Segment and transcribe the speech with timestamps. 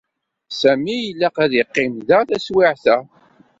[0.59, 2.97] Sami ilaq ad yeqqim da taswiɛt-a.